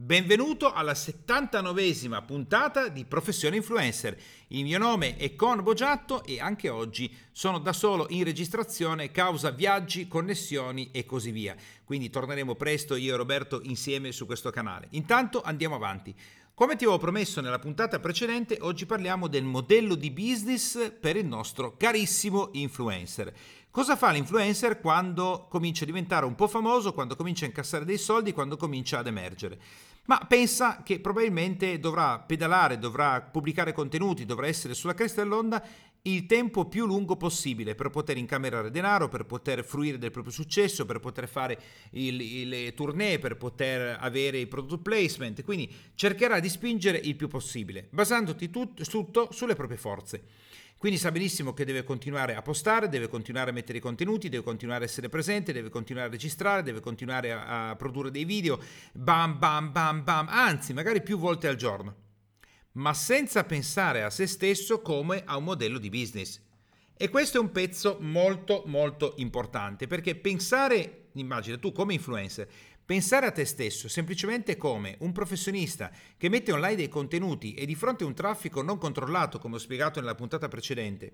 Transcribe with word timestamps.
Benvenuto 0.00 0.72
alla 0.72 0.92
79esima 0.92 2.24
puntata 2.24 2.86
di 2.86 3.04
Professione 3.04 3.56
Influencer. 3.56 4.16
Il 4.46 4.62
mio 4.62 4.78
nome 4.78 5.16
è 5.16 5.34
Con 5.34 5.60
Bogiatto 5.60 6.22
e 6.22 6.38
anche 6.38 6.68
oggi 6.68 7.12
sono 7.32 7.58
da 7.58 7.72
solo 7.72 8.06
in 8.10 8.22
registrazione 8.22 9.10
causa 9.10 9.50
viaggi, 9.50 10.06
connessioni 10.06 10.90
e 10.92 11.04
così 11.04 11.32
via. 11.32 11.56
Quindi 11.82 12.10
torneremo 12.10 12.54
presto 12.54 12.94
io 12.94 13.14
e 13.14 13.16
Roberto 13.16 13.60
insieme 13.64 14.12
su 14.12 14.24
questo 14.24 14.50
canale. 14.50 14.86
Intanto 14.90 15.42
andiamo 15.42 15.74
avanti. 15.74 16.14
Come 16.54 16.76
ti 16.76 16.84
avevo 16.84 16.98
promesso 16.98 17.40
nella 17.40 17.58
puntata 17.58 17.98
precedente, 17.98 18.58
oggi 18.60 18.86
parliamo 18.86 19.26
del 19.26 19.44
modello 19.44 19.96
di 19.96 20.12
business 20.12 20.92
per 20.92 21.16
il 21.16 21.26
nostro 21.26 21.76
carissimo 21.76 22.50
influencer. 22.52 23.32
Cosa 23.78 23.94
fa 23.94 24.10
l'influencer 24.10 24.80
quando 24.80 25.46
comincia 25.48 25.84
a 25.84 25.86
diventare 25.86 26.26
un 26.26 26.34
po' 26.34 26.48
famoso, 26.48 26.92
quando 26.92 27.14
comincia 27.14 27.44
a 27.44 27.46
incassare 27.46 27.84
dei 27.84 27.96
soldi, 27.96 28.32
quando 28.32 28.56
comincia 28.56 28.98
ad 28.98 29.06
emergere? 29.06 29.56
Ma 30.06 30.18
pensa 30.26 30.82
che 30.82 30.98
probabilmente 30.98 31.78
dovrà 31.78 32.18
pedalare, 32.18 32.80
dovrà 32.80 33.20
pubblicare 33.20 33.72
contenuti, 33.72 34.24
dovrà 34.24 34.48
essere 34.48 34.74
sulla 34.74 34.94
cresta 34.94 35.22
dell'onda 35.22 35.64
il 36.02 36.26
tempo 36.26 36.64
più 36.64 36.86
lungo 36.86 37.16
possibile 37.16 37.76
per 37.76 37.90
poter 37.90 38.16
incamerare 38.16 38.72
denaro, 38.72 39.06
per 39.06 39.26
poter 39.26 39.64
fruire 39.64 39.96
del 39.96 40.10
proprio 40.10 40.32
successo, 40.32 40.84
per 40.84 40.98
poter 40.98 41.28
fare 41.28 41.60
il, 41.90 42.48
le 42.48 42.74
tournée, 42.74 43.20
per 43.20 43.36
poter 43.36 43.96
avere 44.00 44.40
il 44.40 44.48
product 44.48 44.82
placement. 44.82 45.44
Quindi 45.44 45.72
cercherà 45.94 46.40
di 46.40 46.48
spingere 46.48 46.98
il 46.98 47.14
più 47.14 47.28
possibile, 47.28 47.86
basandoti 47.90 48.50
tut, 48.50 48.88
tutto 48.88 49.28
sulle 49.30 49.54
proprie 49.54 49.78
forze. 49.78 50.24
Quindi 50.78 50.96
sa 50.96 51.10
benissimo 51.10 51.52
che 51.54 51.64
deve 51.64 51.82
continuare 51.82 52.36
a 52.36 52.42
postare, 52.42 52.88
deve 52.88 53.08
continuare 53.08 53.50
a 53.50 53.52
mettere 53.52 53.78
i 53.78 53.80
contenuti, 53.80 54.28
deve 54.28 54.44
continuare 54.44 54.84
a 54.84 54.86
essere 54.86 55.08
presente, 55.08 55.52
deve 55.52 55.70
continuare 55.70 56.06
a 56.06 56.10
registrare, 56.12 56.62
deve 56.62 56.78
continuare 56.78 57.32
a, 57.32 57.70
a 57.70 57.76
produrre 57.76 58.12
dei 58.12 58.24
video, 58.24 58.60
bam 58.92 59.40
bam 59.40 59.72
bam 59.72 60.04
bam, 60.04 60.28
anzi 60.30 60.72
magari 60.72 61.02
più 61.02 61.18
volte 61.18 61.48
al 61.48 61.56
giorno, 61.56 61.96
ma 62.74 62.94
senza 62.94 63.42
pensare 63.42 64.04
a 64.04 64.10
se 64.10 64.28
stesso 64.28 64.80
come 64.80 65.24
a 65.24 65.36
un 65.36 65.44
modello 65.44 65.78
di 65.78 65.90
business. 65.90 66.40
E 66.96 67.08
questo 67.08 67.38
è 67.38 67.40
un 67.40 67.50
pezzo 67.50 67.96
molto 68.00 68.62
molto 68.66 69.14
importante 69.16 69.88
perché 69.88 70.14
pensare, 70.14 71.08
immagina 71.14 71.58
tu 71.58 71.72
come 71.72 71.94
influencer, 71.94 72.48
Pensare 72.88 73.26
a 73.26 73.32
te 73.32 73.44
stesso 73.44 73.86
semplicemente 73.86 74.56
come 74.56 74.96
un 75.00 75.12
professionista 75.12 75.90
che 76.16 76.30
mette 76.30 76.52
online 76.52 76.74
dei 76.74 76.88
contenuti 76.88 77.52
e 77.52 77.66
di 77.66 77.74
fronte 77.74 78.02
a 78.02 78.06
un 78.06 78.14
traffico 78.14 78.62
non 78.62 78.78
controllato, 78.78 79.38
come 79.38 79.56
ho 79.56 79.58
spiegato 79.58 80.00
nella 80.00 80.14
puntata 80.14 80.48
precedente, 80.48 81.12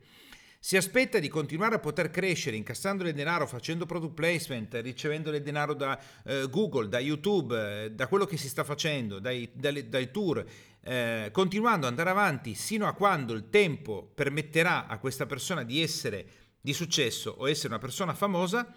si 0.61 0.77
aspetta 0.77 1.19
di 1.19 1.27
continuare 1.27 1.75
a 1.75 1.80
poter 1.80 2.12
crescere 2.12 2.55
incassando 2.55 3.02
il 3.02 3.12
denaro, 3.12 3.48
facendo 3.48 3.86
product 3.86 4.14
placement, 4.14 4.72
ricevendo 4.75 5.34
il 5.34 5.42
denaro 5.42 5.75
da 5.75 6.00
eh, 6.25 6.47
Google, 6.48 6.86
da 6.86 7.00
YouTube, 7.00 7.86
eh, 7.86 7.91
da 7.91 8.06
quello 8.06 8.25
che 8.25 8.36
si 8.36 8.48
sta 8.48 8.62
facendo, 8.62 9.19
dai, 9.19 9.50
dai, 9.52 9.89
dai 9.89 10.12
tour, 10.12 10.45
eh, 10.80 11.28
continuando 11.33 11.86
ad 11.86 11.91
andare 11.91 12.11
avanti 12.11 12.55
sino 12.55 12.86
a 12.86 12.92
quando 12.92 13.33
il 13.33 13.50
tempo 13.50 14.12
permetterà 14.14 14.86
a 14.86 14.98
questa 14.98 15.27
persona 15.27 15.64
di 15.64 15.83
essere 15.83 16.25
di 16.61 16.72
successo 16.72 17.34
o 17.36 17.48
essere 17.48 17.75
una 17.75 17.78
persona 17.78 18.14
famosa, 18.14 18.72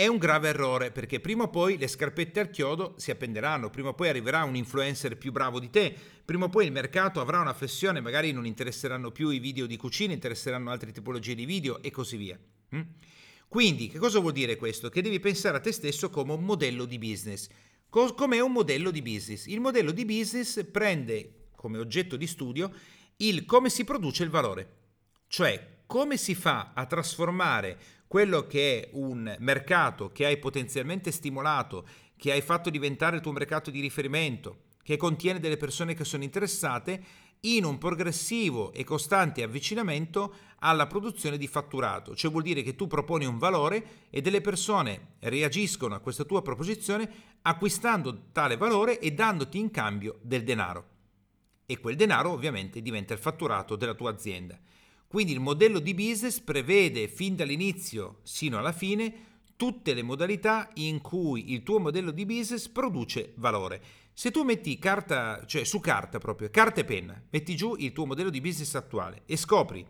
è 0.00 0.06
un 0.06 0.16
grave 0.16 0.48
errore 0.48 0.90
perché 0.90 1.20
prima 1.20 1.42
o 1.42 1.50
poi 1.50 1.76
le 1.76 1.86
scarpette 1.86 2.40
al 2.40 2.48
chiodo 2.48 2.94
si 2.96 3.10
appenderanno, 3.10 3.68
prima 3.68 3.90
o 3.90 3.94
poi 3.94 4.08
arriverà 4.08 4.44
un 4.44 4.56
influencer 4.56 5.18
più 5.18 5.30
bravo 5.30 5.60
di 5.60 5.68
te, 5.68 5.94
prima 6.24 6.46
o 6.46 6.48
poi 6.48 6.64
il 6.64 6.72
mercato 6.72 7.20
avrà 7.20 7.38
una 7.38 7.52
flessione, 7.52 8.00
magari 8.00 8.32
non 8.32 8.46
interesseranno 8.46 9.10
più 9.10 9.28
i 9.28 9.38
video 9.38 9.66
di 9.66 9.76
cucina, 9.76 10.14
interesseranno 10.14 10.70
altre 10.70 10.90
tipologie 10.90 11.34
di 11.34 11.44
video 11.44 11.82
e 11.82 11.90
così 11.90 12.16
via. 12.16 12.38
Mm? 12.74 12.80
Quindi, 13.46 13.88
che 13.88 13.98
cosa 13.98 14.20
vuol 14.20 14.32
dire 14.32 14.56
questo? 14.56 14.88
Che 14.88 15.02
devi 15.02 15.20
pensare 15.20 15.58
a 15.58 15.60
te 15.60 15.70
stesso 15.70 16.08
come 16.08 16.32
un 16.32 16.44
modello 16.44 16.86
di 16.86 16.98
business. 16.98 17.48
Co- 17.90 18.14
com'è 18.14 18.40
un 18.40 18.52
modello 18.52 18.90
di 18.90 19.02
business? 19.02 19.44
Il 19.48 19.60
modello 19.60 19.90
di 19.90 20.06
business 20.06 20.64
prende 20.64 21.48
come 21.54 21.76
oggetto 21.76 22.16
di 22.16 22.26
studio 22.26 22.72
il 23.16 23.44
come 23.44 23.68
si 23.68 23.84
produce 23.84 24.22
il 24.22 24.30
valore, 24.30 24.76
cioè 25.26 25.82
come 25.84 26.16
si 26.16 26.34
fa 26.34 26.72
a 26.74 26.86
trasformare 26.86 27.78
quello 28.10 28.48
che 28.48 28.80
è 28.80 28.88
un 28.94 29.36
mercato 29.38 30.10
che 30.10 30.26
hai 30.26 30.36
potenzialmente 30.36 31.12
stimolato, 31.12 31.86
che 32.16 32.32
hai 32.32 32.40
fatto 32.40 32.68
diventare 32.68 33.14
il 33.14 33.22
tuo 33.22 33.30
mercato 33.30 33.70
di 33.70 33.78
riferimento, 33.78 34.62
che 34.82 34.96
contiene 34.96 35.38
delle 35.38 35.56
persone 35.56 35.94
che 35.94 36.02
sono 36.02 36.24
interessate, 36.24 37.04
in 37.42 37.64
un 37.64 37.78
progressivo 37.78 38.72
e 38.72 38.82
costante 38.82 39.44
avvicinamento 39.44 40.34
alla 40.58 40.88
produzione 40.88 41.38
di 41.38 41.46
fatturato, 41.46 42.16
cioè 42.16 42.32
vuol 42.32 42.42
dire 42.42 42.62
che 42.62 42.74
tu 42.74 42.88
proponi 42.88 43.26
un 43.26 43.38
valore 43.38 44.08
e 44.10 44.20
delle 44.20 44.40
persone 44.40 45.12
reagiscono 45.20 45.94
a 45.94 46.00
questa 46.00 46.24
tua 46.24 46.42
proposizione 46.42 47.08
acquistando 47.42 48.30
tale 48.32 48.56
valore 48.56 48.98
e 48.98 49.12
dandoti 49.12 49.56
in 49.56 49.70
cambio 49.70 50.18
del 50.22 50.42
denaro. 50.42 50.88
E 51.64 51.78
quel 51.78 51.94
denaro 51.94 52.32
ovviamente 52.32 52.82
diventa 52.82 53.14
il 53.14 53.20
fatturato 53.20 53.76
della 53.76 53.94
tua 53.94 54.10
azienda. 54.10 54.58
Quindi 55.10 55.32
il 55.32 55.40
modello 55.40 55.80
di 55.80 55.92
business 55.92 56.38
prevede 56.38 57.08
fin 57.08 57.34
dall'inizio 57.34 58.20
sino 58.22 58.58
alla 58.58 58.70
fine 58.70 59.12
tutte 59.56 59.92
le 59.92 60.02
modalità 60.02 60.70
in 60.74 61.00
cui 61.00 61.50
il 61.52 61.64
tuo 61.64 61.80
modello 61.80 62.12
di 62.12 62.24
business 62.24 62.68
produce 62.68 63.32
valore. 63.34 63.82
Se 64.12 64.30
tu 64.30 64.44
metti 64.44 64.78
carta, 64.78 65.42
cioè 65.46 65.64
su 65.64 65.80
carta 65.80 66.18
proprio, 66.18 66.48
carta 66.50 66.82
e 66.82 66.84
penna, 66.84 67.20
metti 67.28 67.56
giù 67.56 67.74
il 67.76 67.90
tuo 67.90 68.06
modello 68.06 68.30
di 68.30 68.40
business 68.40 68.76
attuale 68.76 69.22
e 69.26 69.36
scopri 69.36 69.84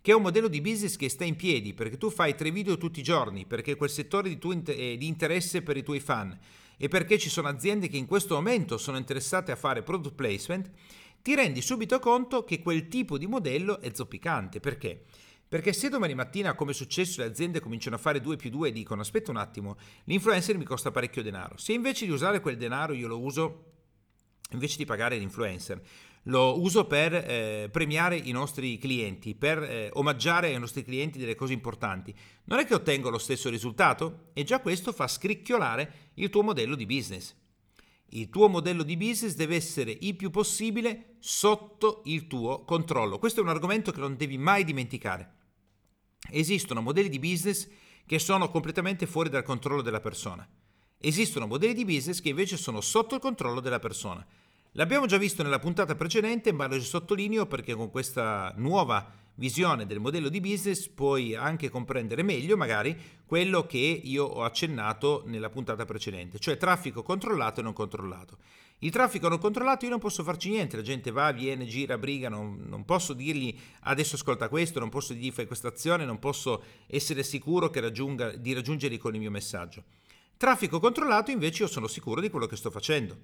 che 0.00 0.12
è 0.12 0.14
un 0.14 0.22
modello 0.22 0.46
di 0.46 0.60
business 0.60 0.94
che 0.94 1.08
sta 1.08 1.24
in 1.24 1.34
piedi 1.34 1.74
perché 1.74 1.98
tu 1.98 2.08
fai 2.08 2.36
tre 2.36 2.52
video 2.52 2.78
tutti 2.78 3.00
i 3.00 3.02
giorni, 3.02 3.44
perché 3.46 3.74
quel 3.74 3.90
settore 3.90 4.28
di, 4.28 4.38
tuo, 4.38 4.52
eh, 4.66 4.96
di 4.96 5.08
interesse 5.08 5.62
per 5.62 5.76
i 5.76 5.82
tuoi 5.82 5.98
fan 5.98 6.38
e 6.76 6.86
perché 6.86 7.18
ci 7.18 7.30
sono 7.30 7.48
aziende 7.48 7.88
che 7.88 7.96
in 7.96 8.06
questo 8.06 8.36
momento 8.36 8.78
sono 8.78 8.96
interessate 8.96 9.50
a 9.50 9.56
fare 9.56 9.82
product 9.82 10.14
placement, 10.14 10.70
ti 11.22 11.34
rendi 11.34 11.62
subito 11.62 11.98
conto 12.00 12.44
che 12.44 12.60
quel 12.60 12.88
tipo 12.88 13.16
di 13.16 13.26
modello 13.26 13.80
è 13.80 13.90
zoppicante. 13.94 14.60
Perché? 14.60 15.04
Perché 15.48 15.72
se 15.72 15.88
domani 15.88 16.14
mattina, 16.14 16.54
come 16.54 16.72
è 16.72 16.74
successo, 16.74 17.20
le 17.20 17.28
aziende 17.28 17.60
cominciano 17.60 17.96
a 17.96 17.98
fare 17.98 18.20
2 18.20 18.36
più 18.36 18.50
2 18.50 18.68
e 18.68 18.72
dicono 18.72 19.02
aspetta 19.02 19.30
un 19.30 19.36
attimo, 19.36 19.76
l'influencer 20.04 20.56
mi 20.56 20.64
costa 20.64 20.90
parecchio 20.90 21.22
denaro, 21.22 21.58
se 21.58 21.74
invece 21.74 22.06
di 22.06 22.10
usare 22.10 22.40
quel 22.40 22.56
denaro 22.56 22.94
io 22.94 23.06
lo 23.06 23.20
uso 23.20 23.64
invece 24.52 24.78
di 24.78 24.86
pagare 24.86 25.18
l'influencer, 25.18 25.80
lo 26.26 26.58
uso 26.60 26.86
per 26.86 27.14
eh, 27.14 27.68
premiare 27.70 28.16
i 28.16 28.30
nostri 28.30 28.78
clienti, 28.78 29.34
per 29.34 29.62
eh, 29.62 29.90
omaggiare 29.92 30.48
ai 30.48 30.58
nostri 30.58 30.82
clienti 30.82 31.18
delle 31.18 31.34
cose 31.34 31.52
importanti, 31.52 32.14
non 32.44 32.58
è 32.58 32.64
che 32.64 32.74
ottengo 32.74 33.10
lo 33.10 33.18
stesso 33.18 33.50
risultato? 33.50 34.30
E 34.32 34.44
già 34.44 34.60
questo 34.60 34.92
fa 34.92 35.06
scricchiolare 35.06 36.10
il 36.14 36.30
tuo 36.30 36.42
modello 36.42 36.76
di 36.76 36.86
business. 36.86 37.34
Il 38.10 38.30
tuo 38.30 38.48
modello 38.48 38.82
di 38.82 38.96
business 38.96 39.34
deve 39.34 39.56
essere 39.56 39.94
il 40.00 40.16
più 40.16 40.30
possibile 40.30 41.11
sotto 41.24 42.02
il 42.06 42.26
tuo 42.26 42.64
controllo. 42.64 43.20
Questo 43.20 43.38
è 43.38 43.42
un 43.44 43.48
argomento 43.48 43.92
che 43.92 44.00
non 44.00 44.16
devi 44.16 44.38
mai 44.38 44.64
dimenticare. 44.64 45.34
Esistono 46.30 46.80
modelli 46.80 47.08
di 47.08 47.20
business 47.20 47.68
che 48.04 48.18
sono 48.18 48.50
completamente 48.50 49.06
fuori 49.06 49.28
dal 49.28 49.44
controllo 49.44 49.82
della 49.82 50.00
persona. 50.00 50.46
Esistono 50.98 51.46
modelli 51.46 51.74
di 51.74 51.84
business 51.84 52.20
che 52.20 52.30
invece 52.30 52.56
sono 52.56 52.80
sotto 52.80 53.14
il 53.14 53.20
controllo 53.20 53.60
della 53.60 53.78
persona. 53.78 54.26
L'abbiamo 54.72 55.06
già 55.06 55.16
visto 55.16 55.44
nella 55.44 55.60
puntata 55.60 55.94
precedente, 55.94 56.50
ma 56.50 56.66
lo 56.66 56.80
sottolineo 56.80 57.46
perché 57.46 57.74
con 57.74 57.90
questa 57.90 58.52
nuova 58.56 59.08
visione 59.34 59.86
del 59.86 60.00
modello 60.00 60.28
di 60.28 60.40
business 60.40 60.88
puoi 60.88 61.36
anche 61.36 61.70
comprendere 61.70 62.22
meglio 62.22 62.56
magari 62.56 62.98
quello 63.24 63.64
che 63.64 63.78
io 63.78 64.24
ho 64.24 64.42
accennato 64.42 65.22
nella 65.26 65.50
puntata 65.50 65.84
precedente, 65.84 66.40
cioè 66.40 66.56
traffico 66.56 67.02
controllato 67.02 67.60
e 67.60 67.62
non 67.62 67.72
controllato. 67.72 68.38
Il 68.82 68.90
traffico 68.90 69.28
non 69.28 69.38
controllato 69.38 69.84
io 69.84 69.92
non 69.92 70.00
posso 70.00 70.24
farci 70.24 70.50
niente, 70.50 70.74
la 70.74 70.82
gente 70.82 71.12
va, 71.12 71.30
viene, 71.30 71.66
gira, 71.66 71.98
briga, 71.98 72.28
non, 72.28 72.64
non 72.66 72.84
posso 72.84 73.12
dirgli 73.12 73.56
adesso 73.82 74.16
ascolta 74.16 74.48
questo, 74.48 74.80
non 74.80 74.88
posso 74.88 75.12
dirgli 75.12 75.30
fai 75.30 75.46
questa 75.46 75.68
azione, 75.68 76.04
non 76.04 76.18
posso 76.18 76.64
essere 76.88 77.22
sicuro 77.22 77.70
raggiunga, 77.72 78.34
di 78.34 78.52
raggiungerli 78.52 78.98
con 78.98 79.14
il 79.14 79.20
mio 79.20 79.30
messaggio. 79.30 79.84
Traffico 80.36 80.80
controllato 80.80 81.30
invece 81.30 81.62
io 81.62 81.68
sono 81.68 81.86
sicuro 81.86 82.20
di 82.20 82.28
quello 82.28 82.46
che 82.46 82.56
sto 82.56 82.72
facendo. 82.72 83.16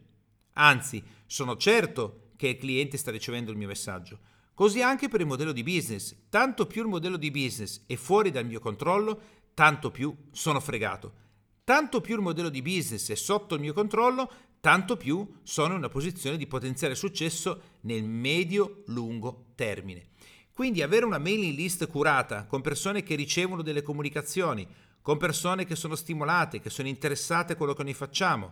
Anzi, 0.52 1.02
sono 1.26 1.56
certo 1.56 2.30
che 2.36 2.48
il 2.48 2.56
cliente 2.56 2.96
sta 2.96 3.10
ricevendo 3.10 3.50
il 3.50 3.56
mio 3.56 3.66
messaggio. 3.66 4.20
Così 4.54 4.80
anche 4.80 5.08
per 5.08 5.20
il 5.20 5.26
modello 5.26 5.50
di 5.50 5.64
business. 5.64 6.14
Tanto 6.28 6.66
più 6.66 6.82
il 6.82 6.88
modello 6.88 7.16
di 7.16 7.32
business 7.32 7.82
è 7.86 7.96
fuori 7.96 8.30
dal 8.30 8.46
mio 8.46 8.60
controllo, 8.60 9.20
tanto 9.54 9.90
più 9.90 10.16
sono 10.30 10.60
fregato. 10.60 11.26
Tanto 11.68 12.00
più 12.00 12.14
il 12.14 12.22
modello 12.22 12.48
di 12.48 12.62
business 12.62 13.10
è 13.10 13.14
sotto 13.14 13.54
il 13.54 13.60
mio 13.60 13.74
controllo, 13.74 14.32
tanto 14.58 14.96
più 14.96 15.34
sono 15.42 15.72
in 15.72 15.80
una 15.80 15.90
posizione 15.90 16.38
di 16.38 16.46
potenziale 16.46 16.94
successo 16.94 17.60
nel 17.82 18.04
medio-lungo 18.04 19.48
termine. 19.54 20.06
Quindi 20.54 20.80
avere 20.80 21.04
una 21.04 21.18
mailing 21.18 21.54
list 21.54 21.86
curata 21.88 22.46
con 22.46 22.62
persone 22.62 23.02
che 23.02 23.16
ricevono 23.16 23.60
delle 23.60 23.82
comunicazioni, 23.82 24.66
con 25.02 25.18
persone 25.18 25.66
che 25.66 25.76
sono 25.76 25.94
stimolate, 25.94 26.58
che 26.58 26.70
sono 26.70 26.88
interessate 26.88 27.52
a 27.52 27.56
quello 27.56 27.74
che 27.74 27.82
noi 27.82 27.92
facciamo, 27.92 28.50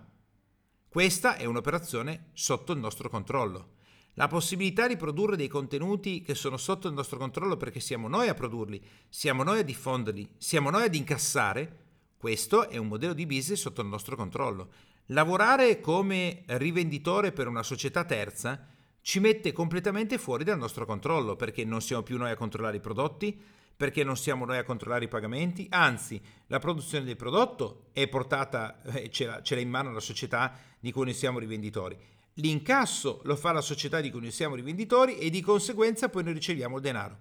questa 0.87 1.37
è 1.39 1.47
un'operazione 1.47 2.33
sotto 2.35 2.75
il 2.75 2.81
nostro 2.81 3.09
controllo. 3.09 3.77
La 4.13 4.29
possibilità 4.29 4.87
di 4.87 4.99
produrre 4.99 5.37
dei 5.37 5.49
contenuti 5.49 6.21
che 6.21 6.35
sono 6.35 6.59
sotto 6.59 6.87
il 6.87 6.93
nostro 6.93 7.17
controllo 7.17 7.57
perché 7.57 7.81
siamo 7.81 8.09
noi 8.09 8.29
a 8.29 8.35
produrli, 8.35 8.79
siamo 9.09 9.43
noi 9.43 9.61
a 9.61 9.65
diffonderli, 9.65 10.29
siamo 10.37 10.69
noi 10.69 10.85
ad 10.85 10.95
incassare, 10.95 11.85
questo 12.27 12.69
è 12.69 12.77
un 12.77 12.89
modello 12.89 13.13
di 13.13 13.25
business 13.25 13.61
sotto 13.61 13.83
il 13.83 13.87
nostro 13.87 14.17
controllo. 14.17 14.71
Lavorare 15.11 15.79
come 15.79 16.43
rivenditore 16.47 17.31
per 17.31 17.47
una 17.47 17.63
società 17.63 18.05
terza 18.05 18.67
ci 19.01 19.21
mette 19.21 19.53
completamente 19.53 20.19
fuori 20.19 20.43
dal 20.43 20.59
nostro 20.59 20.85
controllo 20.87 21.37
perché 21.37 21.65
non 21.65 21.81
siamo 21.81 22.03
più 22.03 22.19
noi 22.19 22.33
a 22.33 22.37
controllare 22.37 22.79
i 22.79 22.81
prodotti, 22.81 23.41
perché 23.77 24.03
non 24.03 24.17
siamo 24.17 24.45
noi 24.45 24.59
a 24.59 24.65
controllare 24.65 25.05
i 25.05 25.09
pagamenti, 25.09 25.69
anzi 25.71 26.21
la 26.49 26.59
produzione 26.59 27.05
del 27.05 27.15
prodotto 27.15 27.91
è 27.93 28.09
portata, 28.09 28.83
eh, 28.83 29.09
ce, 29.09 29.27
l'ha, 29.27 29.41
ce 29.41 29.55
l'ha 29.55 29.61
in 29.61 29.71
mano 29.71 29.93
la 29.93 30.01
società 30.01 30.59
di 30.81 30.91
cui 30.91 31.05
noi 31.05 31.15
siamo 31.15 31.39
rivenditori. 31.39 31.97
L'incasso 32.35 33.21
lo 33.23 33.37
fa 33.37 33.53
la 33.53 33.61
società 33.61 34.01
di 34.01 34.11
cui 34.11 34.23
noi 34.23 34.33
siamo 34.33 34.57
rivenditori 34.57 35.17
e 35.19 35.31
di 35.31 35.41
conseguenza 35.41 36.09
poi 36.09 36.25
noi 36.25 36.33
riceviamo 36.33 36.75
il 36.75 36.83
denaro. 36.83 37.19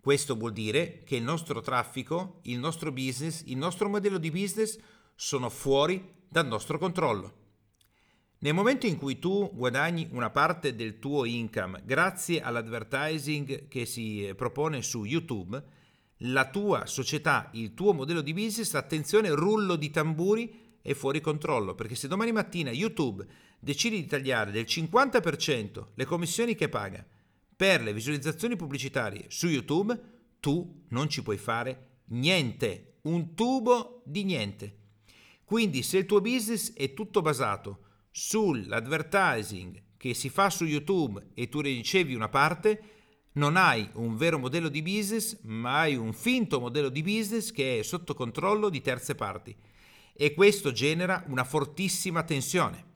Questo 0.00 0.34
vuol 0.34 0.52
dire 0.52 1.02
che 1.04 1.16
il 1.16 1.22
nostro 1.22 1.60
traffico, 1.60 2.40
il 2.44 2.58
nostro 2.58 2.90
business, 2.90 3.42
il 3.46 3.58
nostro 3.58 3.88
modello 3.90 4.16
di 4.16 4.30
business 4.30 4.78
sono 5.14 5.50
fuori 5.50 6.14
dal 6.26 6.46
nostro 6.46 6.78
controllo. 6.78 7.34
Nel 8.38 8.54
momento 8.54 8.86
in 8.86 8.96
cui 8.96 9.18
tu 9.18 9.50
guadagni 9.52 10.08
una 10.12 10.30
parte 10.30 10.74
del 10.74 10.98
tuo 10.98 11.26
income 11.26 11.82
grazie 11.84 12.40
all'advertising 12.40 13.68
che 13.68 13.84
si 13.84 14.32
propone 14.34 14.80
su 14.80 15.04
YouTube, 15.04 15.62
la 16.24 16.48
tua 16.48 16.86
società, 16.86 17.50
il 17.52 17.74
tuo 17.74 17.92
modello 17.92 18.22
di 18.22 18.32
business, 18.32 18.72
attenzione, 18.72 19.28
rullo 19.28 19.76
di 19.76 19.90
tamburi 19.90 20.78
è 20.80 20.94
fuori 20.94 21.20
controllo, 21.20 21.74
perché 21.74 21.94
se 21.94 22.08
domani 22.08 22.32
mattina 22.32 22.70
YouTube 22.70 23.26
decide 23.58 23.96
di 23.96 24.06
tagliare 24.06 24.50
del 24.50 24.64
50% 24.64 25.88
le 25.94 26.04
commissioni 26.06 26.54
che 26.54 26.70
paga 26.70 27.04
per 27.60 27.82
le 27.82 27.92
visualizzazioni 27.92 28.56
pubblicitarie 28.56 29.26
su 29.28 29.46
YouTube, 29.46 30.00
tu 30.40 30.86
non 30.88 31.10
ci 31.10 31.22
puoi 31.22 31.36
fare 31.36 32.04
niente, 32.06 33.00
un 33.02 33.34
tubo 33.34 34.00
di 34.06 34.24
niente. 34.24 34.78
Quindi 35.44 35.82
se 35.82 35.98
il 35.98 36.06
tuo 36.06 36.22
business 36.22 36.72
è 36.72 36.94
tutto 36.94 37.20
basato 37.20 37.80
sull'advertising 38.12 39.82
che 39.98 40.14
si 40.14 40.30
fa 40.30 40.48
su 40.48 40.64
YouTube 40.64 41.32
e 41.34 41.50
tu 41.50 41.60
ricevi 41.60 42.14
una 42.14 42.30
parte, 42.30 42.82
non 43.32 43.58
hai 43.58 43.86
un 43.96 44.16
vero 44.16 44.38
modello 44.38 44.70
di 44.70 44.80
business, 44.80 45.38
ma 45.42 45.80
hai 45.80 45.96
un 45.96 46.14
finto 46.14 46.60
modello 46.60 46.88
di 46.88 47.02
business 47.02 47.50
che 47.50 47.80
è 47.80 47.82
sotto 47.82 48.14
controllo 48.14 48.70
di 48.70 48.80
terze 48.80 49.14
parti. 49.14 49.54
E 50.14 50.32
questo 50.32 50.72
genera 50.72 51.24
una 51.28 51.44
fortissima 51.44 52.22
tensione. 52.22 52.86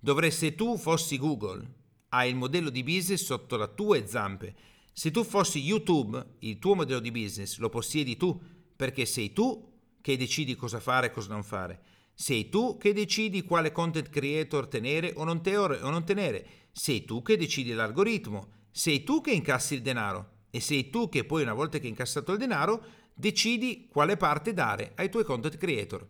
Dovreste 0.00 0.56
tu 0.56 0.76
fossi 0.76 1.16
Google, 1.18 1.84
hai 2.10 2.30
il 2.30 2.36
modello 2.36 2.70
di 2.70 2.82
business 2.82 3.24
sotto 3.24 3.56
le 3.56 3.72
tue 3.74 4.06
zampe. 4.06 4.54
Se 4.92 5.10
tu 5.10 5.24
fossi 5.24 5.60
YouTube, 5.60 6.36
il 6.40 6.58
tuo 6.58 6.74
modello 6.74 7.00
di 7.00 7.10
business 7.10 7.58
lo 7.58 7.68
possiedi 7.68 8.16
tu, 8.16 8.40
perché 8.74 9.04
sei 9.06 9.32
tu 9.32 9.74
che 10.00 10.16
decidi 10.16 10.54
cosa 10.54 10.80
fare 10.80 11.08
e 11.08 11.10
cosa 11.10 11.32
non 11.32 11.42
fare. 11.42 11.80
Sei 12.14 12.48
tu 12.48 12.78
che 12.78 12.94
decidi 12.94 13.42
quale 13.42 13.72
content 13.72 14.08
creator 14.08 14.68
tenere 14.68 15.12
o 15.16 15.24
non, 15.24 15.42
te- 15.42 15.56
o 15.56 15.90
non 15.90 16.04
tenere. 16.04 16.68
Sei 16.72 17.04
tu 17.04 17.20
che 17.22 17.36
decidi 17.36 17.72
l'algoritmo. 17.72 18.52
Sei 18.70 19.04
tu 19.04 19.20
che 19.20 19.32
incassi 19.32 19.74
il 19.74 19.82
denaro. 19.82 20.44
E 20.50 20.60
sei 20.60 20.88
tu 20.88 21.10
che 21.10 21.24
poi, 21.24 21.42
una 21.42 21.52
volta 21.52 21.76
che 21.76 21.84
hai 21.84 21.90
incassato 21.90 22.32
il 22.32 22.38
denaro, 22.38 22.84
decidi 23.12 23.88
quale 23.90 24.16
parte 24.16 24.54
dare 24.54 24.92
ai 24.94 25.10
tuoi 25.10 25.24
content 25.24 25.58
creator. 25.58 26.06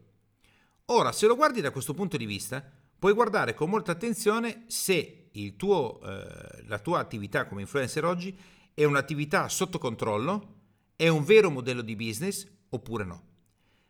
Ora, 0.86 1.10
se 1.10 1.26
lo 1.26 1.34
guardi 1.34 1.60
da 1.60 1.72
questo 1.72 1.94
punto 1.94 2.16
di 2.16 2.26
vista, 2.26 2.64
puoi 2.98 3.12
guardare 3.12 3.54
con 3.54 3.68
molta 3.68 3.92
attenzione 3.92 4.64
se 4.68 5.25
tuo, 5.56 6.00
eh, 6.02 6.64
la 6.66 6.78
tua 6.78 6.98
attività 6.98 7.46
come 7.46 7.62
influencer 7.62 8.04
oggi 8.04 8.36
è 8.74 8.84
un'attività 8.84 9.48
sotto 9.48 9.78
controllo, 9.78 10.54
è 10.96 11.08
un 11.08 11.24
vero 11.24 11.50
modello 11.50 11.82
di 11.82 11.96
business 11.96 12.46
oppure 12.68 13.04
no. 13.04 13.24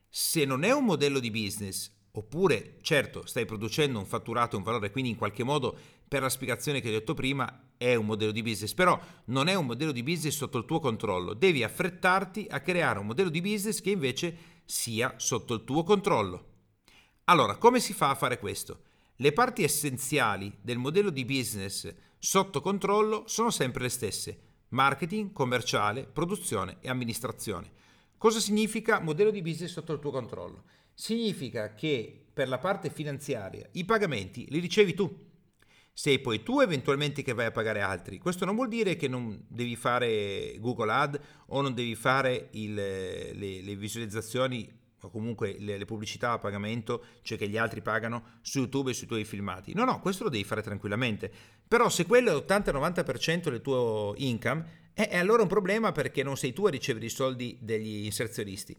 Se 0.09 0.45
non 0.45 0.65
è 0.65 0.73
un 0.73 0.85
modello 0.85 1.19
di 1.19 1.31
business, 1.31 1.91
Oppure, 2.17 2.79
certo, 2.81 3.27
stai 3.27 3.45
producendo 3.45 3.99
un 3.99 4.07
fatturato, 4.07 4.57
un 4.57 4.63
valore, 4.63 4.91
quindi 4.91 5.11
in 5.11 5.17
qualche 5.17 5.45
modo, 5.45 5.77
per 6.09 6.23
la 6.23 6.31
spiegazione 6.31 6.81
che 6.81 6.89
ho 6.89 6.93
detto 6.93 7.13
prima, 7.13 7.73
è 7.77 7.95
un 7.95 8.07
modello 8.07 8.33
di 8.33 8.43
business, 8.43 8.73
però 8.73 8.99
non 9.27 9.49
è 9.49 9.55
un 9.55 9.67
modello 9.67 9.93
di 9.93 10.03
business 10.03 10.35
sotto 10.35 10.57
il 10.57 10.65
tuo 10.65 10.81
controllo. 10.81 11.35
Devi 11.35 11.63
affrettarti 11.63 12.47
a 12.49 12.61
creare 12.61 13.01
un 13.01 13.07
modello 13.07 13.29
di 13.29 13.43
business 13.43 13.83
che 13.83 13.91
invece 13.91 14.37
sia 14.65 15.15
sotto 15.19 15.53
il 15.53 15.65
tuo 15.65 15.83
controllo. 15.83 16.55
Allora, 17.25 17.57
come 17.57 17.81
si 17.81 17.93
fa 17.93 18.09
a 18.09 18.15
fare 18.15 18.39
questo? 18.39 18.81
Le 19.17 19.33
parti 19.33 19.63
essenziali 19.63 20.53
del 20.61 20.79
modello 20.79 21.11
di 21.11 21.25
business 21.25 21.93
sotto 22.19 22.61
controllo 22.61 23.25
sono 23.27 23.51
sempre 23.51 23.83
le 23.83 23.89
stesse. 23.89 24.41
Marketing, 24.69 25.33
commerciale, 25.33 26.05
produzione 26.05 26.79
e 26.81 26.89
amministrazione. 26.89 27.71
Cosa 28.19 28.41
significa 28.41 29.01
modello 29.01 29.31
di 29.31 29.43
business 29.43 29.73
sotto 29.73 29.93
il 29.93 30.01
tuo 30.01 30.11
controllo? 30.11 30.65
significa 30.97 31.75
che 31.75 32.25
per 32.33 32.49
la 32.49 32.59
parte 32.59 32.89
finanziaria 32.89 33.69
i 33.73 33.85
pagamenti 33.85 34.47
li 34.49 34.59
ricevi 34.59 34.95
tu. 34.95 35.25
Sei 35.93 36.19
poi 36.19 36.43
tu 36.43 36.61
eventualmente 36.61 37.23
che 37.23 37.33
vai 37.33 37.47
a 37.47 37.51
pagare 37.51 37.81
altri. 37.81 38.19
Questo 38.19 38.45
non 38.45 38.55
vuol 38.55 38.69
dire 38.69 38.97
che 38.97 39.09
non 39.09 39.45
devi 39.49 39.77
fare 39.77 40.57
Google 40.59 40.93
Ad 40.93 41.21
o 41.47 41.61
non 41.61 41.73
devi 41.73 41.95
fare 41.95 42.49
il, 42.53 42.75
le, 42.75 43.33
le, 43.33 43.77
visualizzazioni 43.77 44.71
o 45.01 45.11
comunque 45.11 45.57
le, 45.59 45.79
le, 45.79 45.85
pubblicità 45.85 46.33
a 46.33 46.39
pagamento, 46.39 47.05
cioè 47.23 47.37
che 47.37 47.49
gli 47.49 47.57
altri 47.57 47.83
pagano 47.83 48.39
su 48.41 48.61
YouTube 48.61 48.91
e 48.91 48.95
sui 48.95 49.07
tuoi 49.07 49.25
filmati. 49.25 49.75
No, 49.75 49.85
no, 49.85 50.01
questo 50.01 50.25
lo 50.25 50.31
devi 50.31 50.45
fare 50.45 50.63
tranquillamente. 50.63 51.31
Però 51.67 51.89
se 51.89 52.07
quello 52.07 52.31
è 52.31 52.35
l'80-90% 52.35 53.51
del 53.51 53.61
tuo 53.61 54.15
income, 54.17 54.85
è, 54.95 55.09
è 55.09 55.19
allora 55.19 55.43
un 55.43 55.49
problema 55.49 55.93
perché 55.93 56.23
non 56.23 56.37
sei 56.37 56.53
tu 56.53 56.67
a 56.67 56.71
ricevere 56.71 57.07
i 57.07 57.11
soldi 57.11 57.59
degli 57.61 58.05
inserzionisti. 58.05 58.77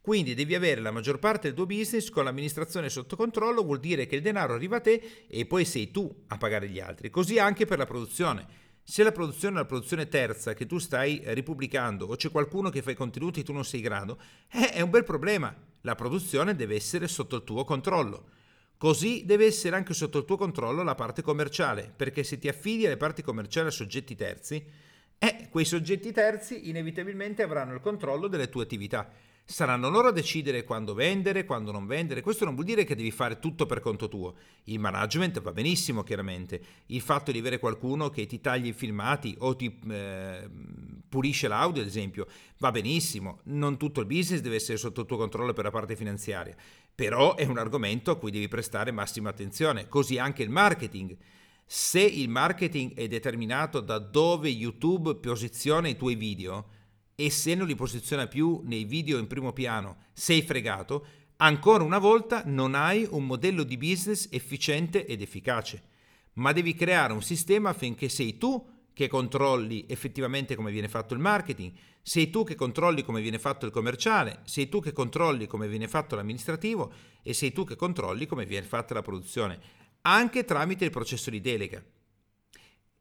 Quindi 0.00 0.34
devi 0.34 0.54
avere 0.54 0.80
la 0.80 0.90
maggior 0.90 1.18
parte 1.18 1.48
del 1.48 1.54
tuo 1.54 1.66
business 1.66 2.08
con 2.08 2.24
l'amministrazione 2.24 2.88
sotto 2.88 3.14
controllo, 3.14 3.62
vuol 3.62 3.78
dire 3.78 4.06
che 4.06 4.16
il 4.16 4.22
denaro 4.22 4.54
arriva 4.54 4.76
a 4.76 4.80
te 4.80 5.26
e 5.28 5.44
poi 5.44 5.66
sei 5.66 5.90
tu 5.90 6.24
a 6.28 6.38
pagare 6.38 6.68
gli 6.68 6.80
altri. 6.80 7.10
Così 7.10 7.38
anche 7.38 7.66
per 7.66 7.76
la 7.76 7.84
produzione. 7.84 8.46
Se 8.90 9.02
la 9.02 9.12
produzione 9.12 9.56
è 9.56 9.58
una 9.58 9.68
produzione 9.68 10.08
terza 10.08 10.54
che 10.54 10.64
tu 10.64 10.78
stai 10.78 11.20
ripubblicando 11.22 12.06
o 12.06 12.16
c'è 12.16 12.30
qualcuno 12.30 12.70
che 12.70 12.80
fa 12.80 12.90
i 12.90 12.94
contenuti 12.94 13.40
e 13.40 13.42
tu 13.42 13.52
non 13.52 13.62
sei 13.62 13.80
in 13.80 13.84
grado, 13.84 14.18
eh, 14.50 14.70
è 14.70 14.80
un 14.80 14.88
bel 14.88 15.04
problema. 15.04 15.54
La 15.82 15.94
produzione 15.94 16.56
deve 16.56 16.76
essere 16.76 17.06
sotto 17.06 17.36
il 17.36 17.44
tuo 17.44 17.64
controllo. 17.64 18.30
Così 18.78 19.26
deve 19.26 19.44
essere 19.44 19.76
anche 19.76 19.92
sotto 19.92 20.16
il 20.16 20.24
tuo 20.24 20.38
controllo 20.38 20.82
la 20.82 20.94
parte 20.94 21.20
commerciale, 21.20 21.92
perché 21.94 22.24
se 22.24 22.38
ti 22.38 22.48
affidi 22.48 22.86
alle 22.86 22.96
parti 22.96 23.20
commerciali 23.20 23.68
a 23.68 23.72
soggetti 23.72 24.16
terzi, 24.16 24.64
eh, 25.18 25.48
quei 25.50 25.66
soggetti 25.66 26.10
terzi 26.10 26.70
inevitabilmente 26.70 27.42
avranno 27.42 27.74
il 27.74 27.80
controllo 27.80 28.26
delle 28.26 28.48
tue 28.48 28.62
attività 28.62 29.06
Saranno 29.50 29.88
loro 29.88 30.08
a 30.08 30.12
decidere 30.12 30.62
quando 30.62 30.92
vendere, 30.92 31.46
quando 31.46 31.72
non 31.72 31.86
vendere. 31.86 32.20
Questo 32.20 32.44
non 32.44 32.52
vuol 32.52 32.66
dire 32.66 32.84
che 32.84 32.94
devi 32.94 33.10
fare 33.10 33.38
tutto 33.38 33.64
per 33.64 33.80
conto 33.80 34.06
tuo. 34.06 34.34
Il 34.64 34.78
management 34.78 35.40
va 35.40 35.52
benissimo, 35.52 36.02
chiaramente. 36.02 36.60
Il 36.88 37.00
fatto 37.00 37.32
di 37.32 37.38
avere 37.38 37.58
qualcuno 37.58 38.10
che 38.10 38.26
ti 38.26 38.42
taglia 38.42 38.68
i 38.68 38.74
filmati 38.74 39.34
o 39.38 39.56
ti 39.56 39.74
eh, 39.88 40.50
pulisce 41.08 41.48
l'audio, 41.48 41.80
ad 41.80 41.88
esempio, 41.88 42.26
va 42.58 42.70
benissimo. 42.70 43.40
Non 43.44 43.78
tutto 43.78 44.00
il 44.00 44.06
business 44.06 44.42
deve 44.42 44.56
essere 44.56 44.76
sotto 44.76 45.06
tuo 45.06 45.16
controllo 45.16 45.54
per 45.54 45.64
la 45.64 45.70
parte 45.70 45.96
finanziaria. 45.96 46.54
Però 46.94 47.34
è 47.34 47.46
un 47.46 47.56
argomento 47.56 48.10
a 48.10 48.18
cui 48.18 48.30
devi 48.30 48.48
prestare 48.48 48.90
massima 48.90 49.30
attenzione. 49.30 49.88
Così 49.88 50.18
anche 50.18 50.42
il 50.42 50.50
marketing. 50.50 51.16
Se 51.64 52.02
il 52.02 52.28
marketing 52.28 52.92
è 52.92 53.08
determinato 53.08 53.80
da 53.80 53.98
dove 53.98 54.50
YouTube 54.50 55.14
posiziona 55.14 55.88
i 55.88 55.96
tuoi 55.96 56.16
video, 56.16 56.76
e 57.20 57.30
se 57.30 57.56
non 57.56 57.66
li 57.66 57.74
posiziona 57.74 58.28
più 58.28 58.60
nei 58.62 58.84
video 58.84 59.18
in 59.18 59.26
primo 59.26 59.52
piano, 59.52 60.04
sei 60.12 60.40
fregato, 60.40 61.04
ancora 61.38 61.82
una 61.82 61.98
volta 61.98 62.44
non 62.46 62.76
hai 62.76 63.08
un 63.10 63.26
modello 63.26 63.64
di 63.64 63.76
business 63.76 64.28
efficiente 64.30 65.04
ed 65.04 65.20
efficace, 65.20 65.82
ma 66.34 66.52
devi 66.52 66.74
creare 66.74 67.12
un 67.12 67.20
sistema 67.20 67.70
affinché 67.70 68.08
sei 68.08 68.38
tu 68.38 68.64
che 68.92 69.08
controlli 69.08 69.84
effettivamente 69.88 70.54
come 70.54 70.70
viene 70.70 70.86
fatto 70.86 71.12
il 71.14 71.18
marketing, 71.18 71.72
sei 72.02 72.30
tu 72.30 72.44
che 72.44 72.54
controlli 72.54 73.02
come 73.02 73.20
viene 73.20 73.40
fatto 73.40 73.66
il 73.66 73.72
commerciale, 73.72 74.42
sei 74.44 74.68
tu 74.68 74.80
che 74.80 74.92
controlli 74.92 75.48
come 75.48 75.66
viene 75.66 75.88
fatto 75.88 76.14
l'amministrativo 76.14 76.92
e 77.24 77.34
sei 77.34 77.52
tu 77.52 77.64
che 77.64 77.74
controlli 77.74 78.26
come 78.26 78.46
viene 78.46 78.64
fatta 78.64 78.94
la 78.94 79.02
produzione, 79.02 79.58
anche 80.02 80.44
tramite 80.44 80.84
il 80.84 80.92
processo 80.92 81.30
di 81.30 81.40
delega. 81.40 81.82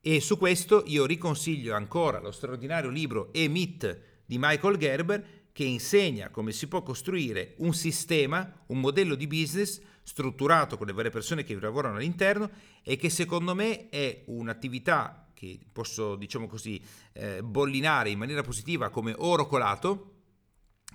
E 0.07 0.21
su 0.21 0.37
questo 0.37 0.83
io 0.85 1.05
riconsiglio 1.05 1.75
ancora 1.75 2.21
lo 2.21 2.31
straordinario 2.31 2.89
libro 2.89 3.27
Emit 3.33 3.99
di 4.25 4.37
Michael 4.39 4.77
Gerber 4.77 5.49
che 5.51 5.65
insegna 5.65 6.29
come 6.29 6.53
si 6.53 6.69
può 6.69 6.81
costruire 6.81 7.55
un 7.57 7.73
sistema, 7.73 8.63
un 8.67 8.79
modello 8.79 9.15
di 9.15 9.27
business 9.27 9.81
strutturato 10.03 10.77
con 10.77 10.87
le 10.87 10.93
varie 10.93 11.11
persone 11.11 11.43
che 11.43 11.53
vi 11.53 11.59
lavorano 11.59 11.97
all'interno 11.97 12.49
e 12.83 12.95
che 12.95 13.09
secondo 13.09 13.53
me 13.53 13.89
è 13.89 14.23
un'attività 14.27 15.29
che 15.33 15.59
posso, 15.73 16.15
diciamo 16.15 16.47
così, 16.47 16.81
eh, 17.11 17.43
bollinare 17.43 18.09
in 18.09 18.17
maniera 18.17 18.43
positiva 18.43 18.89
come 18.89 19.13
oro 19.17 19.45
colato 19.45 20.13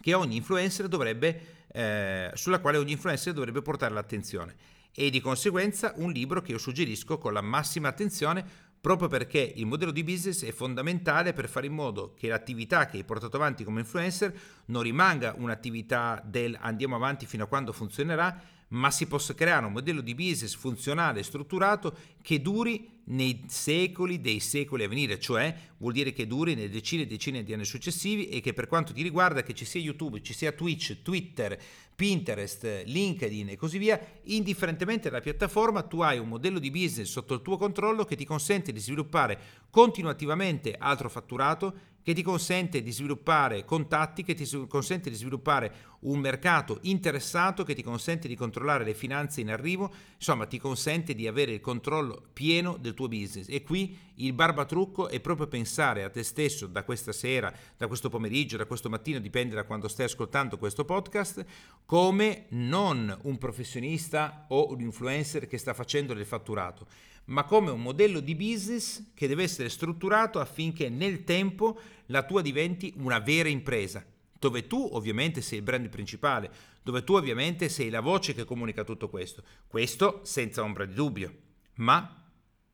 che 0.00 0.14
ogni 0.14 0.36
influencer 0.36 0.88
dovrebbe, 0.88 1.66
eh, 1.70 2.30
sulla 2.32 2.60
quale 2.60 2.78
ogni 2.78 2.92
influencer 2.92 3.34
dovrebbe 3.34 3.60
portare 3.60 3.92
l'attenzione. 3.92 4.56
E 4.90 5.10
di 5.10 5.20
conseguenza 5.20 5.92
un 5.96 6.12
libro 6.12 6.40
che 6.40 6.52
io 6.52 6.58
suggerisco 6.58 7.18
con 7.18 7.34
la 7.34 7.40
massima 7.42 7.88
attenzione 7.88 8.70
proprio 8.82 9.06
perché 9.06 9.38
il 9.38 9.64
modello 9.64 9.92
di 9.92 10.02
business 10.02 10.44
è 10.44 10.50
fondamentale 10.50 11.32
per 11.32 11.48
fare 11.48 11.66
in 11.66 11.72
modo 11.72 12.14
che 12.18 12.26
l'attività 12.26 12.86
che 12.86 12.96
hai 12.96 13.04
portato 13.04 13.36
avanti 13.36 13.62
come 13.62 13.78
influencer 13.78 14.34
non 14.66 14.82
rimanga 14.82 15.36
un'attività 15.38 16.20
del 16.26 16.58
andiamo 16.60 16.96
avanti 16.96 17.24
fino 17.24 17.44
a 17.44 17.46
quando 17.46 17.72
funzionerà, 17.72 18.42
ma 18.72 18.90
si 18.90 19.06
possa 19.06 19.34
creare 19.34 19.66
un 19.66 19.72
modello 19.72 20.00
di 20.00 20.14
business 20.14 20.54
funzionale 20.54 21.20
e 21.20 21.24
strutturato 21.24 21.96
che 22.22 22.40
duri 22.40 23.00
nei 23.04 23.44
secoli 23.48 24.20
dei 24.20 24.40
secoli 24.40 24.84
a 24.84 24.88
venire, 24.88 25.18
cioè 25.18 25.54
vuol 25.78 25.92
dire 25.92 26.12
che 26.12 26.26
duri 26.26 26.54
nelle 26.54 26.70
decine 26.70 27.02
e 27.02 27.06
decine 27.06 27.42
di 27.42 27.52
anni 27.52 27.64
successivi 27.64 28.28
e 28.28 28.40
che 28.40 28.52
per 28.52 28.68
quanto 28.68 28.92
ti 28.92 29.02
riguarda 29.02 29.42
che 29.42 29.54
ci 29.54 29.64
sia 29.64 29.80
YouTube, 29.80 30.22
ci 30.22 30.32
sia 30.32 30.52
Twitch, 30.52 31.02
Twitter, 31.02 31.58
Pinterest, 31.94 32.84
LinkedIn 32.86 33.50
e 33.50 33.56
così 33.56 33.78
via, 33.78 34.00
indifferentemente 34.24 35.10
dalla 35.10 35.20
piattaforma, 35.20 35.82
tu 35.82 36.00
hai 36.00 36.18
un 36.18 36.28
modello 36.28 36.58
di 36.58 36.70
business 36.70 37.10
sotto 37.10 37.34
il 37.34 37.42
tuo 37.42 37.56
controllo 37.56 38.04
che 38.04 38.16
ti 38.16 38.24
consente 38.24 38.72
di 38.72 38.80
sviluppare 38.80 39.38
continuativamente 39.68 40.74
altro 40.78 41.08
fatturato, 41.08 41.74
che 42.02 42.14
ti 42.14 42.22
consente 42.22 42.82
di 42.82 42.90
sviluppare 42.90 43.64
contatti, 43.64 44.22
che 44.22 44.34
ti 44.34 44.48
consente 44.66 45.10
di 45.10 45.16
sviluppare 45.16 45.90
un 46.00 46.18
mercato 46.18 46.78
interessato, 46.82 47.62
che 47.62 47.74
ti 47.74 47.82
consente 47.82 48.26
di 48.26 48.34
controllare 48.34 48.84
le 48.84 48.94
finanze 48.94 49.40
in 49.40 49.50
arrivo, 49.50 49.92
insomma 50.16 50.46
ti 50.46 50.58
consente 50.58 51.14
di 51.14 51.26
avere 51.26 51.52
il 51.52 51.60
controllo 51.60 52.22
pieno 52.32 52.76
del 52.76 52.94
tuo 52.94 53.08
business. 53.08 53.46
E 53.48 53.62
qui 53.62 53.96
il 54.16 54.32
barbatrucco 54.32 55.08
è 55.08 55.20
proprio 55.20 55.46
pensare 55.46 56.02
a 56.02 56.10
te 56.10 56.22
stesso 56.24 56.66
da 56.66 56.82
questa 56.82 57.12
sera, 57.12 57.52
da 57.76 57.86
questo 57.86 58.08
pomeriggio, 58.08 58.56
da 58.56 58.66
questo 58.66 58.88
mattino, 58.88 59.20
dipende 59.20 59.54
da 59.54 59.64
quando 59.64 59.88
stai 59.88 60.06
ascoltando 60.06 60.58
questo 60.58 60.84
podcast, 60.84 61.44
come 61.86 62.46
non 62.50 63.16
un 63.22 63.38
professionista 63.38 64.46
o 64.48 64.70
un 64.72 64.80
influencer 64.80 65.46
che 65.46 65.58
sta 65.58 65.72
facendo 65.72 66.14
del 66.14 66.26
fatturato 66.26 66.86
ma 67.26 67.44
come 67.44 67.70
un 67.70 67.80
modello 67.80 68.20
di 68.20 68.34
business 68.34 69.12
che 69.14 69.28
deve 69.28 69.44
essere 69.44 69.68
strutturato 69.68 70.40
affinché 70.40 70.88
nel 70.88 71.24
tempo 71.24 71.78
la 72.06 72.24
tua 72.24 72.42
diventi 72.42 72.92
una 72.96 73.18
vera 73.20 73.48
impresa, 73.48 74.04
dove 74.38 74.66
tu 74.66 74.88
ovviamente 74.92 75.40
sei 75.40 75.58
il 75.58 75.64
brand 75.64 75.88
principale, 75.88 76.50
dove 76.82 77.04
tu 77.04 77.14
ovviamente 77.14 77.68
sei 77.68 77.90
la 77.90 78.00
voce 78.00 78.34
che 78.34 78.44
comunica 78.44 78.82
tutto 78.82 79.08
questo. 79.08 79.42
Questo 79.66 80.20
senza 80.24 80.62
ombra 80.62 80.84
di 80.84 80.94
dubbio, 80.94 81.34
ma 81.76 82.24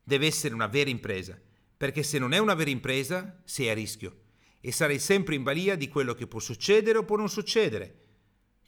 deve 0.03 0.25
essere 0.25 0.53
una 0.53 0.67
vera 0.67 0.89
impresa, 0.89 1.39
perché 1.77 2.01
se 2.03 2.17
non 2.17 2.33
è 2.33 2.39
una 2.39 2.55
vera 2.55 2.71
impresa 2.71 3.41
sei 3.45 3.69
a 3.69 3.73
rischio 3.73 4.21
e 4.61 4.71
sarai 4.71 4.99
sempre 4.99 5.35
in 5.35 5.43
balia 5.43 5.75
di 5.75 5.87
quello 5.87 6.13
che 6.13 6.27
può 6.27 6.39
succedere 6.39 6.97
o 6.97 7.05
può 7.05 7.15
non 7.15 7.29
succedere 7.29 8.07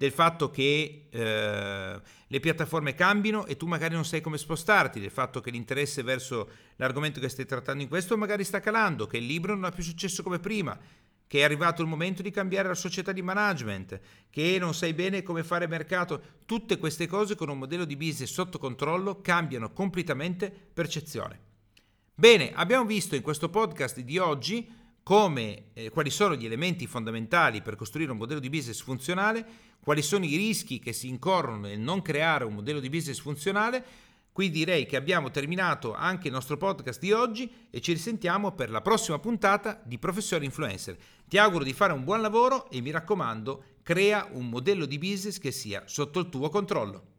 del 0.02 0.12
fatto 0.12 0.50
che 0.50 1.10
eh, 1.12 2.02
le 2.26 2.40
piattaforme 2.40 2.96
cambino 2.96 3.46
e 3.46 3.56
tu 3.56 3.68
magari 3.68 3.94
non 3.94 4.04
sai 4.04 4.20
come 4.20 4.40
spostarti, 4.40 5.00
del 5.00 5.12
fatto 5.12 5.42
che 5.42 5.52
l'interesse 5.52 6.02
verso 6.02 6.50
l'argomento 6.78 7.20
che 7.20 7.30
stai 7.30 7.46
trattando 7.46 7.84
in 7.84 7.88
questo 7.88 8.18
magari 8.18 8.44
sta 8.44 8.60
calando, 8.60 9.06
che 9.06 9.18
il 9.18 9.28
libro 9.28 9.54
non 9.54 9.66
ha 9.66 9.70
più 9.70 9.84
successo 9.84 10.24
come 10.24 10.40
prima, 10.40 10.76
che 11.28 11.38
è 11.38 11.44
arrivato 11.44 11.84
il 11.84 11.88
momento 11.88 12.24
di 12.24 12.32
cambiare 12.32 12.68
la 12.68 12.74
società 12.74 13.12
di 13.12 13.22
management, 13.22 14.00
che 14.32 14.58
non 14.60 14.74
sai 14.74 14.96
bene 14.96 15.22
come 15.22 15.44
fare 15.44 15.68
mercato, 15.68 16.20
tutte 16.48 16.80
queste 16.80 17.06
cose 17.06 17.36
con 17.36 17.50
un 17.50 17.60
modello 17.60 17.86
di 17.86 17.96
business 17.96 18.32
sotto 18.32 18.58
controllo 18.58 19.22
cambiano 19.22 19.72
completamente 19.72 20.52
percezione. 20.74 21.40
Bene, 22.16 22.52
abbiamo 22.56 22.86
visto 22.86 23.16
in 23.16 23.22
questo 23.22 23.50
podcast 23.50 24.00
di 24.00 24.18
oggi 24.18 24.68
come, 25.04 25.72
eh, 25.74 25.90
quali 25.90 26.10
sono 26.10 26.36
gli 26.36 26.46
elementi 26.46 26.88
fondamentali 26.88 27.62
per 27.62 27.76
costruire 27.76 28.12
un 28.12 28.18
modello 28.18 28.40
di 28.40 28.50
business 28.50 28.82
funzionale, 28.82 29.46
quali 29.82 30.02
sono 30.02 30.26
i 30.26 30.36
rischi 30.36 30.80
che 30.80 30.94
si 30.94 31.08
incorrono 31.08 31.68
nel 31.68 31.80
non 31.80 32.02
creare 32.02 32.46
un 32.46 32.54
modello 32.54 32.80
di 32.80 32.90
business 32.90 33.20
funzionale. 33.20 33.84
Qui 34.32 34.50
direi 34.50 34.86
che 34.86 34.96
abbiamo 34.96 35.30
terminato 35.30 35.94
anche 35.94 36.28
il 36.28 36.34
nostro 36.34 36.56
podcast 36.56 37.00
di 37.00 37.12
oggi 37.12 37.52
e 37.70 37.82
ci 37.82 37.92
risentiamo 37.92 38.54
per 38.54 38.70
la 38.70 38.82
prossima 38.82 39.20
puntata 39.20 39.82
di 39.84 39.98
Professore 39.98 40.46
Influencer. 40.46 40.98
Ti 41.28 41.38
auguro 41.38 41.64
di 41.66 41.74
fare 41.74 41.92
un 41.92 42.04
buon 42.04 42.22
lavoro 42.22 42.70
e 42.70 42.80
mi 42.80 42.92
raccomando, 42.92 43.64
crea 43.84 44.30
un 44.32 44.48
modello 44.48 44.86
di 44.86 44.98
business 44.98 45.38
che 45.38 45.52
sia 45.52 45.84
sotto 45.86 46.20
il 46.20 46.30
tuo 46.30 46.50
controllo. 46.50 47.11